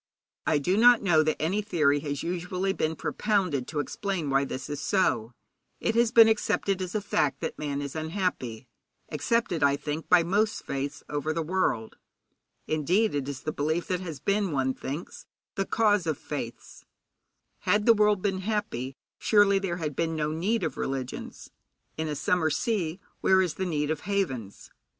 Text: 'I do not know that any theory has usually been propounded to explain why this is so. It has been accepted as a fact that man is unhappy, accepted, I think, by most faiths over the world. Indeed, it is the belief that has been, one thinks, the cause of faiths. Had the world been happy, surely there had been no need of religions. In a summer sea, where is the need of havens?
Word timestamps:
'I 0.47 0.57
do 0.57 0.77
not 0.77 1.03
know 1.03 1.21
that 1.21 1.39
any 1.39 1.61
theory 1.61 1.99
has 1.99 2.23
usually 2.23 2.73
been 2.73 2.95
propounded 2.95 3.67
to 3.67 3.79
explain 3.79 4.31
why 4.31 4.43
this 4.45 4.67
is 4.67 4.81
so. 4.81 5.31
It 5.79 5.93
has 5.93 6.11
been 6.11 6.27
accepted 6.27 6.81
as 6.81 6.95
a 6.95 7.01
fact 7.01 7.39
that 7.41 7.59
man 7.59 7.83
is 7.83 7.95
unhappy, 7.95 8.67
accepted, 9.09 9.61
I 9.61 9.75
think, 9.75 10.09
by 10.09 10.23
most 10.23 10.65
faiths 10.65 11.03
over 11.07 11.31
the 11.33 11.43
world. 11.43 11.97
Indeed, 12.65 13.13
it 13.13 13.29
is 13.29 13.41
the 13.41 13.51
belief 13.51 13.89
that 13.89 13.99
has 13.99 14.19
been, 14.19 14.51
one 14.51 14.73
thinks, 14.73 15.27
the 15.53 15.65
cause 15.67 16.07
of 16.07 16.17
faiths. 16.17 16.83
Had 17.59 17.85
the 17.85 17.93
world 17.93 18.23
been 18.23 18.39
happy, 18.39 18.95
surely 19.19 19.59
there 19.59 19.77
had 19.77 19.95
been 19.95 20.15
no 20.15 20.31
need 20.31 20.63
of 20.63 20.77
religions. 20.77 21.51
In 21.95 22.07
a 22.07 22.15
summer 22.15 22.49
sea, 22.49 22.99
where 23.19 23.39
is 23.39 23.53
the 23.53 23.67
need 23.67 23.91
of 23.91 23.99
havens? 23.99 24.71